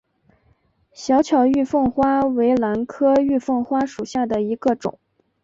[0.93, 4.97] 小巧玉凤花为兰科玉凤花属下的一个种。